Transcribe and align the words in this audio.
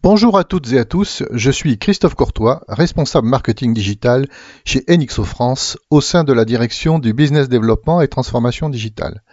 Bonjour 0.00 0.38
à 0.38 0.44
toutes 0.44 0.72
et 0.72 0.78
à 0.78 0.84
tous, 0.84 1.24
je 1.32 1.50
suis 1.50 1.76
Christophe 1.76 2.14
Courtois, 2.14 2.62
responsable 2.68 3.26
marketing 3.26 3.74
digital 3.74 4.28
chez 4.64 4.84
NXO 4.88 5.24
France 5.24 5.76
au 5.90 6.00
sein 6.00 6.22
de 6.22 6.32
la 6.32 6.44
direction 6.44 7.00
du 7.00 7.12
business 7.12 7.48
développement 7.48 8.00
et 8.00 8.06
transformation 8.06 8.68
digitale. 8.68 9.24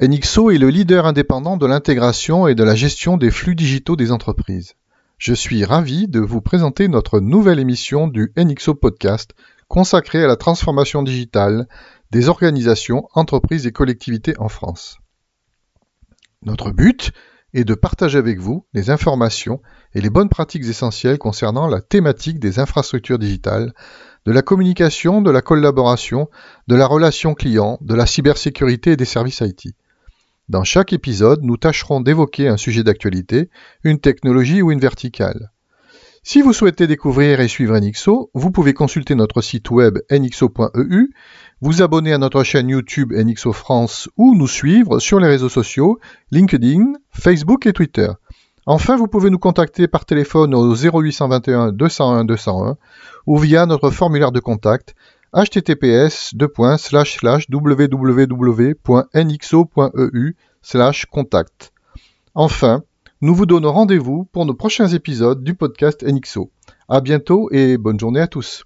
NXO 0.00 0.50
est 0.50 0.56
le 0.56 0.70
leader 0.70 1.04
indépendant 1.04 1.58
de 1.58 1.66
l'intégration 1.66 2.46
et 2.48 2.54
de 2.54 2.64
la 2.64 2.74
gestion 2.74 3.18
des 3.18 3.30
flux 3.30 3.54
digitaux 3.54 3.96
des 3.96 4.12
entreprises. 4.12 4.76
Je 5.18 5.34
suis 5.34 5.62
ravi 5.66 6.08
de 6.08 6.20
vous 6.20 6.40
présenter 6.40 6.88
notre 6.88 7.20
nouvelle 7.20 7.58
émission 7.58 8.08
du 8.08 8.32
NXO 8.38 8.74
Podcast 8.74 9.32
consacrée 9.68 10.24
à 10.24 10.26
la 10.26 10.36
transformation 10.36 11.02
digitale 11.02 11.68
des 12.12 12.30
organisations, 12.30 13.08
entreprises 13.12 13.66
et 13.66 13.72
collectivités 13.72 14.38
en 14.38 14.48
France. 14.48 15.00
Notre 16.40 16.70
but 16.70 17.12
et 17.54 17.64
de 17.64 17.74
partager 17.74 18.18
avec 18.18 18.38
vous 18.38 18.64
les 18.74 18.90
informations 18.90 19.60
et 19.94 20.00
les 20.00 20.10
bonnes 20.10 20.28
pratiques 20.28 20.64
essentielles 20.64 21.18
concernant 21.18 21.66
la 21.66 21.80
thématique 21.80 22.38
des 22.38 22.58
infrastructures 22.58 23.18
digitales, 23.18 23.72
de 24.26 24.32
la 24.32 24.42
communication, 24.42 25.22
de 25.22 25.30
la 25.30 25.42
collaboration, 25.42 26.28
de 26.68 26.76
la 26.76 26.86
relation 26.86 27.34
client, 27.34 27.78
de 27.80 27.94
la 27.94 28.06
cybersécurité 28.06 28.92
et 28.92 28.96
des 28.96 29.04
services 29.04 29.40
IT. 29.40 29.74
Dans 30.48 30.64
chaque 30.64 30.92
épisode, 30.92 31.42
nous 31.42 31.56
tâcherons 31.56 32.00
d'évoquer 32.00 32.48
un 32.48 32.56
sujet 32.56 32.82
d'actualité, 32.82 33.50
une 33.84 34.00
technologie 34.00 34.62
ou 34.62 34.72
une 34.72 34.80
verticale. 34.80 35.52
Si 36.22 36.42
vous 36.42 36.52
souhaitez 36.52 36.86
découvrir 36.86 37.40
et 37.40 37.48
suivre 37.48 37.78
NXO, 37.78 38.30
vous 38.34 38.50
pouvez 38.50 38.74
consulter 38.74 39.14
notre 39.14 39.40
site 39.40 39.70
web 39.70 39.98
nxo.eu, 40.10 41.14
vous 41.60 41.82
abonner 41.82 42.12
à 42.12 42.18
notre 42.18 42.42
chaîne 42.42 42.68
YouTube 42.68 43.12
NXO 43.12 43.52
France 43.52 44.08
ou 44.16 44.34
nous 44.34 44.48
suivre 44.48 44.98
sur 44.98 45.20
les 45.20 45.28
réseaux 45.28 45.48
sociaux 45.48 45.98
LinkedIn, 46.30 46.94
Facebook 47.10 47.66
et 47.66 47.72
Twitter. 47.72 48.08
Enfin, 48.66 48.96
vous 48.96 49.08
pouvez 49.08 49.30
nous 49.30 49.38
contacter 49.38 49.88
par 49.88 50.04
téléphone 50.04 50.54
au 50.54 50.74
0821 50.74 51.72
201 51.72 52.24
201 52.24 52.76
ou 53.26 53.38
via 53.38 53.66
notre 53.66 53.90
formulaire 53.90 54.32
de 54.32 54.40
contact 54.40 54.94
https 55.34 56.34
www.nxo.eu 56.34 57.96
contact. 61.10 61.72
Enfin, 62.34 62.82
nous 63.20 63.34
vous 63.34 63.46
donnons 63.46 63.72
rendez-vous 63.72 64.24
pour 64.32 64.46
nos 64.46 64.54
prochains 64.54 64.88
épisodes 64.88 65.44
du 65.44 65.54
podcast 65.54 66.02
NXO. 66.02 66.50
À 66.88 67.00
bientôt 67.00 67.48
et 67.52 67.76
bonne 67.76 68.00
journée 68.00 68.20
à 68.20 68.26
tous. 68.26 68.64